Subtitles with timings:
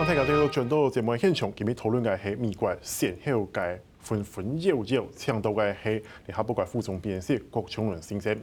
[0.00, 8.34] 刚才讲到转到节目现场，今日讨论嘅系美国选后嘅纷纷扰扰，抢到嘅系联合国副总编辑郭崇伦先生。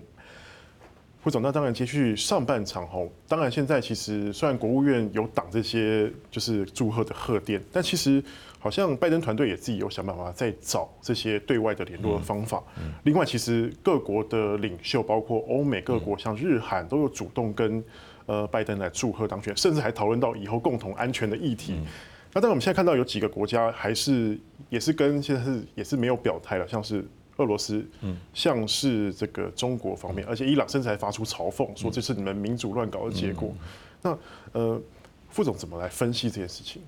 [1.20, 8.24] 副总，那当然继续上半场吼，当然现在其实虽然国务院有挡这些就是祝贺的贺电，但其实
[8.60, 12.62] 好像拜登团队也自己有想办法在找这些对外的联络的方法。
[13.02, 17.84] 另外，其实各国的领袖，包括欧美各国，像日韩都有主动跟
[18.28, 21.74] 呃拜登来祝贺当选，甚至还讨论到以后共同安全的议题。
[22.34, 27.04] 那但是我们现在看到有几个国家还是也是跟现在是也是没有表态了，像是。
[27.40, 33.54] 俄罗斯，嗯像是这个中国方面，而且伊朗甚至还发出嘲讽，说这是你们民主乱搞的结果。
[34.02, 34.18] 那
[34.54, 34.82] 呃，
[35.30, 36.82] 副总怎么来分析这件事情？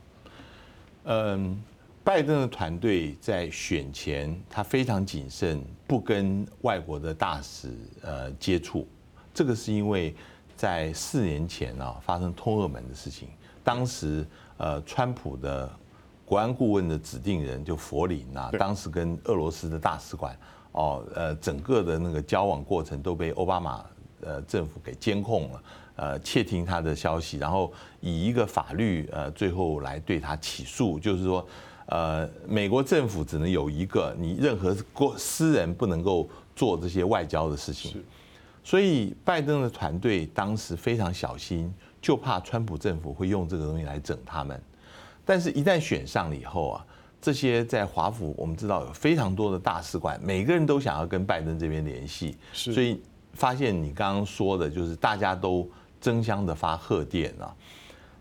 [1.03, 1.62] 嗯，
[2.03, 7.70] 拜登的团队在选前他非常谨慎，不跟外国的大使
[8.01, 8.87] 呃接触。
[9.31, 10.15] 这个是因为
[10.60, 13.29] 在四年前啊发生通俄门的事情，
[13.63, 15.70] 当时呃川普的。
[16.26, 20.37] 国安顾问的指定人就佛林啊，当时跟俄罗斯的大使馆
[20.74, 23.84] 哦，呃，整个的那个交往过程都被奥巴马
[24.21, 25.63] 呃政府给监控了，
[25.96, 31.43] 呃，窃听他的消息，然后以一个法律呃最后来对他起诉，就是说，
[31.87, 38.05] 呃，美国政府只能有一个，你任何过私人不能够做这些外交的事情，
[38.63, 44.62] 所以拜登的团队当时非常小心，就怕川普政府会用这个东西来整他们。
[45.26, 46.85] 但是，一旦选上了以后啊，
[47.21, 53.02] 这些在华府，我们知道有非常多的大使馆，每个人都想要跟拜登这边联系，所以
[53.34, 55.68] 发现你刚刚说的，就是大家都
[56.02, 57.55] 争相的发贺电啊。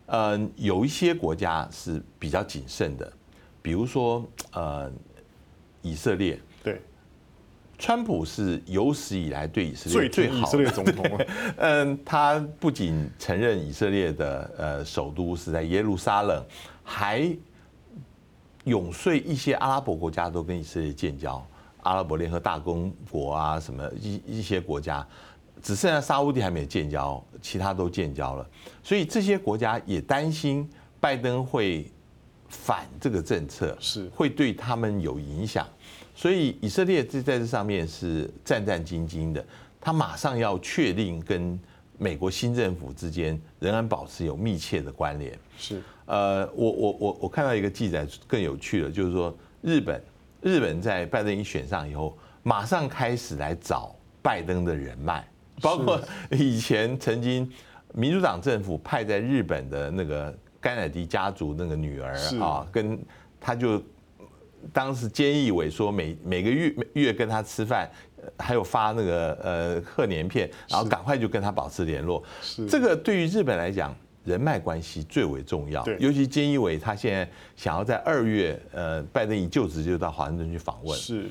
[0.06, 3.12] 呃，有一些国家是比较谨慎的，
[3.60, 4.90] 比如说呃，
[5.82, 6.40] 以色列。
[7.78, 11.26] 对，川普是有史以来对以色列最好的以色列总统。
[11.56, 16.44] 嗯，他不仅承认以色列的呃首都是在耶路撒冷。
[16.82, 17.30] 还
[18.64, 21.46] 永说一些阿拉伯国家都跟以色列建交，
[21.82, 25.06] 阿拉伯联合大公国啊，什么一一些国家，
[25.62, 28.50] 只剩下沙乌地还没有建交，其他都建交了。
[28.82, 30.68] 所以这些国家也担心
[30.98, 31.92] 拜登会
[32.48, 35.66] 反这个政策，是会对他们有影响。
[36.14, 39.44] 所以以色列在在这上面是战战兢兢的，
[39.80, 41.58] 他马上要确定跟
[41.96, 45.38] 美国新政府之间仍然保持有密切的关联。
[45.56, 45.80] 是。
[46.06, 50.02] 呃，我我我我看到一个记载更有趣的，就是说日本
[50.40, 55.28] 日本在拜登一选上以后，马上开始来找拜登的人脉，
[55.60, 56.00] 包括
[56.30, 57.48] 以前曾经
[57.92, 62.98] 民主党政府派在日本的那个甘乃迪家族那个女儿啊，跟
[63.40, 63.82] 他就
[64.72, 67.90] 当时菅义伟说每每个月月跟他吃饭，
[68.38, 72.22] 还有发那个呃贺年片，然后赶快就跟他保持联络。
[72.42, 73.94] 是这个对于日本来讲。
[74.24, 77.26] 人脉关系最为重要，尤其菅义伟他现在
[77.56, 80.98] 想要在二月，呃，拜登一就职就到华盛顿去访问。
[80.98, 81.30] 是，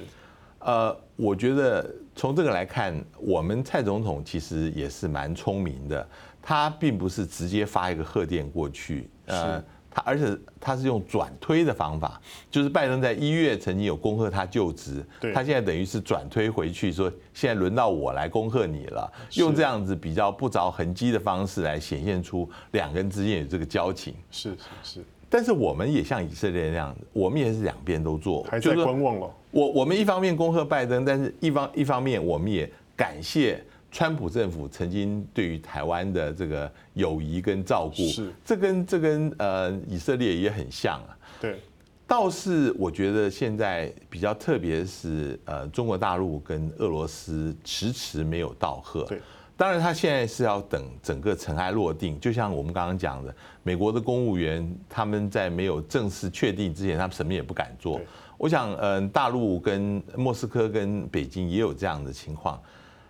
[0.57, 6.09] 呃，我觉得从这个来看，我们蔡总统其实也是蛮聪明的，
[6.41, 9.63] 他并不是直接发一个贺电过去，呃。
[9.89, 12.21] 他而且他是用转推的方法，
[12.51, 24.13] 就是拜登在一月曾经有恭贺他就职，他现在等于是转推回去说，现在轮到我来恭贺你了，用这样子比较不着痕迹的方式来显现出两个人之间有这个交情。
[24.29, 25.05] 是是是。
[25.29, 29.27] 但是我们也像以色列那样子，我们也是两边都做，还在观望了。
[29.49, 33.63] 我我们一方面恭贺拜登，但是一方一方面我们也感谢。
[33.91, 41.17] 川普政府曾经对于台湾的这个友谊跟照顾，是这跟这跟呃以色列也很像啊。
[41.39, 41.59] 对，
[42.05, 49.03] 倒是我觉得现在比较特别是呃中国大陆跟俄罗斯迟迟没有道贺。
[49.05, 49.21] 对，
[49.55, 53.33] 当然他现在是要等整个尘埃落定，就像我们刚刚讲的，
[53.63, 58.01] 美国的公务员他们在没有正式确定之前，他们什么也不敢做。
[58.37, 62.61] 我想，嗯，大陆跟莫斯科跟北京也有这样的情况。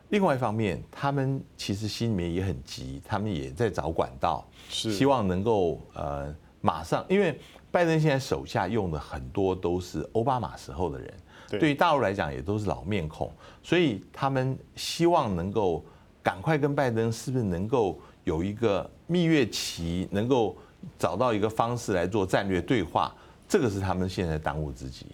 [0.10, 7.38] 另外一方面，他们其实心里面也很急，他们也在找管道，是希望能够呃马上，因为
[7.70, 11.14] 拜登现在手下用的很多都是奥巴马时候的人，
[11.60, 13.32] 对于大陆来讲也都是老面孔，
[13.62, 15.84] 所以他们希望能够
[16.24, 20.56] 赶快跟拜登是不是能够有一个蜜月期，能够
[20.98, 23.14] 找到一个方式来做战略对话，
[23.48, 25.06] 这个是他们现在当务之急。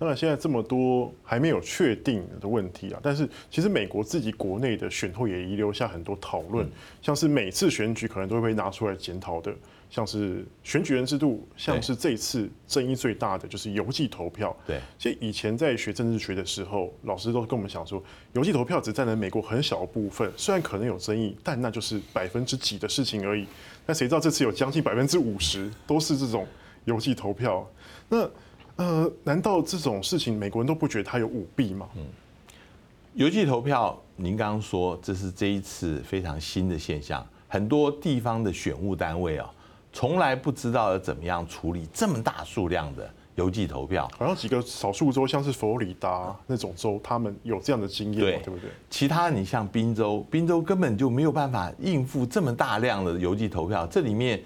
[0.00, 6.66] 当然，现在这么多还没有确定的问题啊，但是其实美国自己国内的选后也遗留下很多讨论，
[7.02, 9.54] 像是每次选举可能都会被拿出来检讨的，
[9.90, 14.56] 像是选举人制度，像是这次争议最大的就是邮寄投票。
[14.66, 23.46] 对，所以以前在学政治学的时候，老师都跟我们讲说，邮寄投票只占了美国很小的部分，虽然可能有争议，但那就是百分之几的事情而已。
[23.84, 26.46] 那谁知道这次有将近百分之五十都是这种
[26.86, 27.70] 邮寄投票？
[28.08, 28.26] 那
[28.76, 31.88] 呃，难道这种事情美国人都不觉得他有舞弊吗？
[31.96, 32.04] 嗯，
[33.14, 39.50] 邮寄投票，您刚刚说这是这一次非常新的现象，很多地方的选务单位啊。
[39.92, 44.08] 从来不知道要怎么样处理这么大数量的邮寄投票。
[44.16, 48.70] 好像几个少数州，像是佛罗里达那种州，他们有这样的经验，对不对？
[48.88, 53.84] 其他你像宾州，宾州根本就没有办法应付这么大量的邮寄投票。
[53.88, 54.40] 这里面，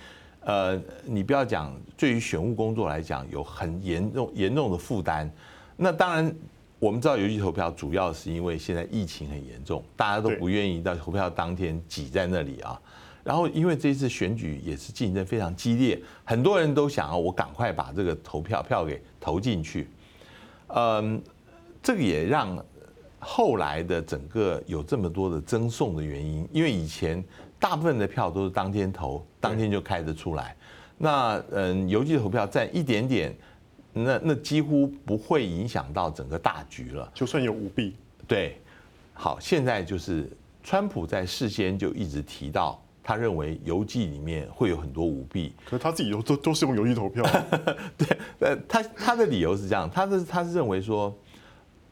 [0.45, 5.31] 呃，你不要讲，对于选务工作来讲，有很严重严重的负担。
[5.77, 6.35] 那当然，
[6.79, 12.81] 我们知道邮寄投票主要是因为现在疫情很严重，大家都不愿意到投票当天挤在那里啊。
[13.25, 19.89] 然后，因为这一次选举也是竞争非常激烈，很多人都想要我赶快把这个投票票给投进去。
[20.69, 21.23] 嗯，
[21.83, 22.63] 这个也让
[23.19, 27.25] 后来的整个有这么多的争讼的原因，因为以前
[27.65, 30.55] 大部分的票都是当天投，当天就开得出来。
[30.99, 33.35] 那嗯，邮寄投票占一点点，
[33.95, 37.11] 那那几乎不会影响到整个大局了。
[37.15, 37.97] 就算有舞弊，
[38.29, 38.61] 对，
[39.15, 40.31] 好，现在就是
[40.63, 42.79] 川普在事先就一直提到。
[43.03, 47.25] 他认为邮寄里面会有很多舞弊，可是他自己都都都是用邮寄投票。
[47.97, 51.15] 对，呃，他他的理由是这样，他是他是认为说，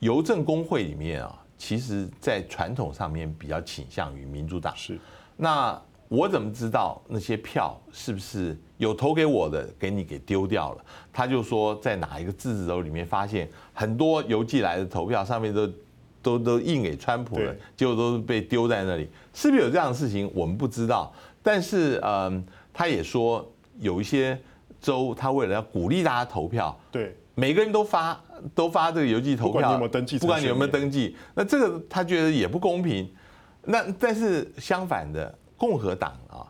[0.01, 4.75] 邮政工会里面啊，其实在传统上面比较倾向于民主党。
[4.77, 4.99] 是，
[5.37, 10.85] 那我怎么知道那些票是不是有投给我的，给你给丢掉了？
[11.13, 15.71] 他就说，在哪一个自治州里面发现很多邮寄来的投票上面都。
[16.25, 20.31] 都都印给川普了，结果都是被丢在那里，是不是有这样的事情？
[20.33, 21.13] 我们不知道。
[21.43, 23.45] 但是，嗯，他也说
[23.81, 24.41] 有一些
[24.81, 28.13] 州，他为了要鼓励大家投票，对，每个人都发
[28.55, 33.11] 都发这个邮寄投票，不管你有没有登记，不管你有没有登记，那这个他觉得也不公平。
[33.65, 36.47] 那但是相反的，共和党啊，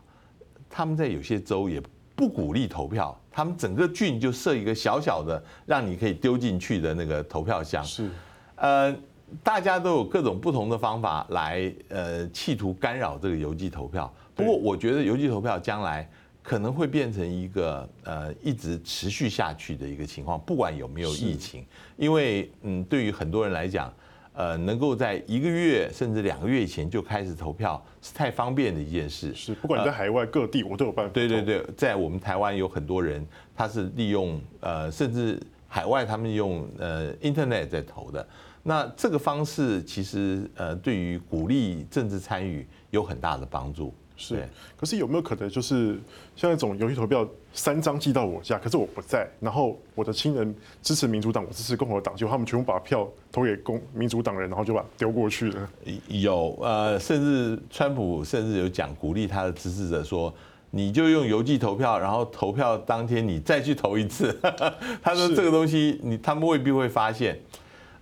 [0.69, 1.81] 他们在有些州也
[2.15, 8.09] 不鼓励投票，他们整个郡就设一个小小的让你可以丢进去的那个投票箱，是，
[8.55, 8.95] 呃。
[9.41, 14.13] 大家都有各种不同的方法来呃，企图干扰这个邮寄投票。
[14.35, 16.07] 不过，我觉得邮寄投票将来
[16.43, 21.65] 可能会变成一个呃一直持续下去的一个情况，不管有没有疫情。
[21.95, 23.91] 因为嗯，对于很多人来讲，
[24.33, 29.33] 呃，能够在一个月甚至两个月以前就开始投票是太方便的一件事。
[29.33, 31.11] 是，不管你在海外各地，我都有办法。
[31.13, 33.25] 对对对，在我们台湾有很多人，
[33.55, 38.27] 他是利用呃，甚至海外他们用呃 Internet 在投的。
[38.63, 43.93] 那这个方式其实呃，对于鼓励政治参与有很大的帮助。
[44.15, 45.99] 是，可是有没有可能就是
[46.35, 55.69] 像那种邮寄投票三张寄到我家，可是我不在，然后我的亲人支持民主党，我支持共和党，就他们全部把票投给共民主党人，然后就把丢过去了。
[56.07, 60.31] 有呃，甚至川普甚至有讲鼓励他的支持者说，
[60.69, 64.31] 你就用邮寄投票，然后投票当天你再去投一次。
[65.01, 67.37] 他说这个东西你他们未必会发现。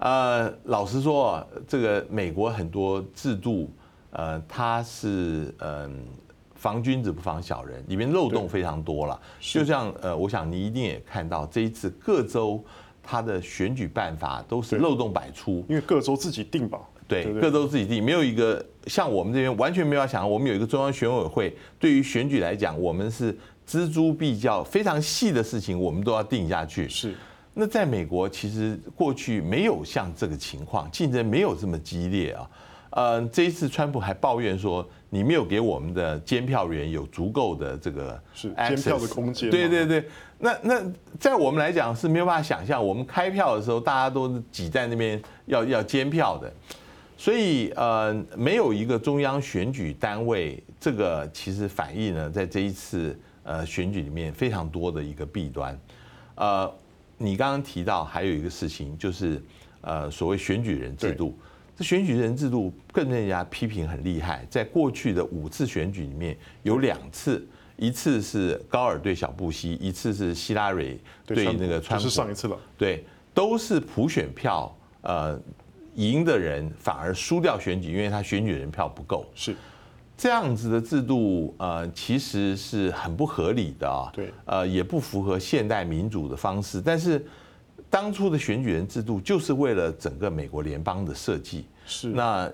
[0.01, 3.71] 呃，老实说，这个美国很多制度，
[4.09, 5.95] 呃，它是嗯，
[6.55, 9.21] 防君子不防小人，里面漏洞非常多了。
[9.39, 12.63] 就像呃，我想你一定也看到这一次各州
[13.03, 16.79] 它的选举办法都是漏洞百出，因为各州自己定吧。
[17.07, 26.89] 对，各州自己定，没有一个像我们这边完全没有想，我们有一个中央选委会，对于选举来讲，我们是锱铢必较，非常细的事情，我们都要定下去。
[26.89, 27.13] 是。
[27.53, 32.49] 那在美国，其实过去没有像这个情况，竞争没有这么激烈啊。
[32.91, 39.49] 呃，这一次川普还抱怨说，你没有给我们的监票员有足够的这个是监票的空间。
[39.49, 40.03] 对对对，
[40.39, 40.81] 那那
[41.17, 46.51] 在我们来讲是没有办法想象，我们开票的时候大家都是挤在那边要要监票的，
[47.17, 55.79] 所以呃，没有一个中央选举单位，这个其实反映呢，在这一次呃选举里面非常多的一个弊端，
[56.35, 56.73] 呃。
[57.23, 59.41] 你刚刚提到还有一个事情，就是
[59.81, 61.37] 呃所谓选举人制度，
[61.77, 64.45] 这选举人制度更让人家批评很厉害。
[64.49, 67.47] 在过去的五次选举里面，有两次，
[67.77, 72.03] 一次是高尔对小布希，一次是希拉蕊对那个川普。
[72.03, 72.57] 是上一次了。
[72.77, 75.39] 对，都是普选票，呃，
[75.95, 79.25] 赢的人反而输掉选举，因为他选举人票不够。
[79.35, 79.55] 是。
[80.21, 84.07] 这样子的制度，呃，其实是很不合理的啊。
[84.13, 84.31] 对。
[84.45, 86.79] 呃，也不符合现代民主的方式。
[86.79, 87.25] 但是，
[87.89, 91.65] 当初的选举人制度就是为了整个美国联邦的设计。
[91.87, 92.09] 是。
[92.09, 92.47] 那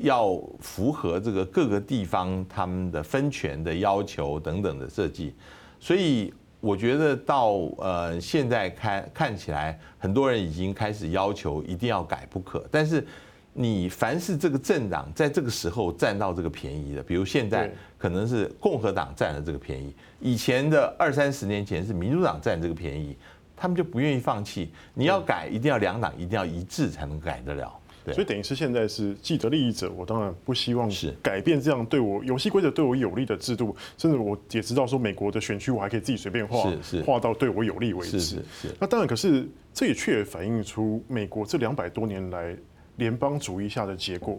[0.00, 5.34] 要符合这个各个地方他们的分权的要求等等的设计，
[5.78, 12.64] 所以我觉得到呃现在看看起来，很多人已经开始要求一定要改不可。
[12.70, 13.06] 但是
[13.54, 23.16] 你凡是这个政党在这个时候占到这个便宜的，比如现在可能是共和党占了这个便宜，以前的二三十年前是民主党占这个便宜，
[23.56, 24.70] 他们就不愿意放弃。
[24.94, 27.78] 你要改，一定要两党一定要一致才能改得了。
[28.06, 30.90] 所以等于是现在是既得利益者，我当然不希望
[31.22, 36.68] 改变这样对我游戏规则对我有利的制度，甚至我也知道说美国的选区我还可以自己随便画，
[37.06, 38.42] 画到对我有利为止。
[38.80, 42.56] 那当然，可是这也确反映出美国这两百多年来
[43.02, 44.38] 联邦主义下的结果，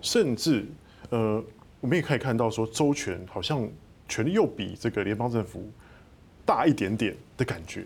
[0.00, 0.64] 甚至
[1.10, 1.42] 呃，
[1.80, 3.68] 我们也可以看到说州权好像
[4.08, 5.68] 权力又比这个联邦政府
[6.46, 7.84] 大一点点的感觉。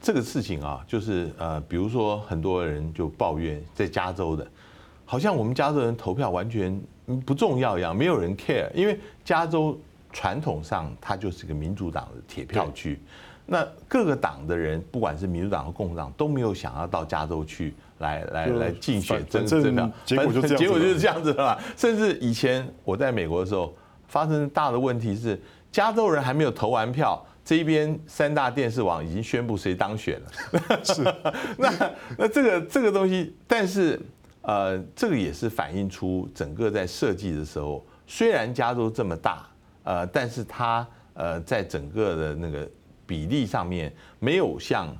[0.00, 4.48] 这个事情啊，就是呃，比如说很多人就抱怨在加州的，
[5.04, 6.80] 好像我们加州人投票完全
[7.26, 9.76] 不重要一样，没有人 care，因为加州
[10.12, 13.00] 传统上它就是个民主党的铁票区，
[13.52, 21.62] 那各个党的人，不管是民主党和共和党，都没有想要到加州去来来来竞选争争的，结果就结果就是这样子了嘛。
[21.76, 23.74] 甚至以前我在美国的时候，
[24.06, 25.36] 发生大的问题是，
[25.72, 27.20] 加州人还没有投完票。
[27.44, 31.02] 这一边三大电视网已经宣布谁当选了，是
[31.58, 34.00] 那那这个这个东西，但是
[34.42, 39.48] 呃，这个也是反映出整个在设计的时候，虽然加州这么大，
[39.82, 42.70] 呃，但是它呃在整个的那个
[43.10, 44.96] 比例上面没有像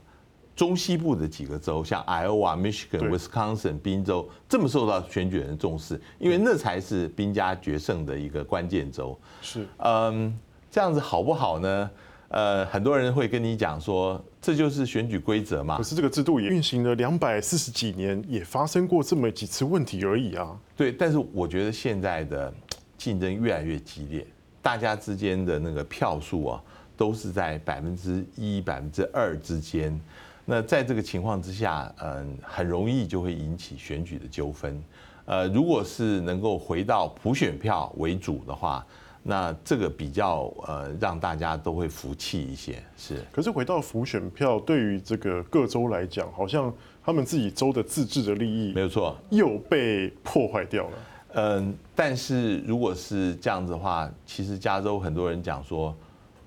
[0.57, 9.17] 中西部的几个州，像 Iowa、Michigan、Wisconsin、宾州这么受到选举人重视，因为那才是兵家决胜的一个关键州。
[9.41, 10.37] 是嗯，
[10.69, 11.89] 这样子好不好呢？
[12.31, 15.77] 呃，很多人会跟你讲说，这就是选举规则嘛。
[15.77, 20.59] 可是这个制度也运行了两百四十几年，也发生过这么几次问题而已啊。
[20.77, 22.53] 对，但是我觉得现在的
[22.99, 24.27] 竞争越来越激烈，
[24.61, 26.63] 大家之间的那个票数啊，
[27.01, 29.99] 都是在百分之一、百分之二之间。
[30.45, 34.79] 那在这个情况之下，嗯，很容易就会引起选举的纠纷。
[35.25, 38.85] 呃，如果是能够回到普选票为主的话。
[39.23, 43.23] 那这个比较呃，让大家都会服气一些，是。
[43.31, 46.73] 可是回到普选票，对于这个各州来讲，好像
[47.05, 50.99] 他们自己州的自治的利益没有错，又被破坏掉了。
[51.35, 55.95] 嗯，但是如果是这样子的话，其实加州很多人讲说，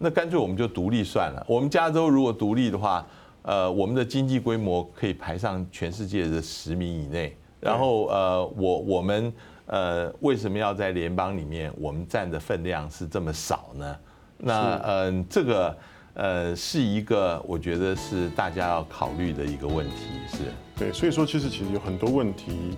[0.04, 1.44] 那干脆我们就独立算了。
[1.48, 3.08] 我们加州如果独立的话，
[3.42, 7.36] 呃，我们的经济规模可以排上全世界的十名以内。
[7.60, 9.34] 然后呃，我我们。
[9.66, 13.96] 呃，为什么要在联邦里面，我们占的分量是这么少呢？
[14.38, 15.76] 那嗯、呃，这个
[16.14, 19.96] 呃是一个我觉得是大家要考虑的一个问题，
[20.30, 20.38] 是。
[20.76, 22.78] 对，所以说其实其实有很多问题，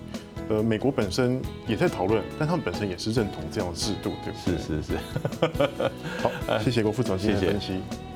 [0.49, 4.57] 呃，美国本身也在讨论，但他们本身也是认同这样的制度，对不对？
[4.57, 4.97] 是是是。
[6.21, 7.67] 好，谢谢郭副总今天的分析。
[7.67, 8.14] 谢谢。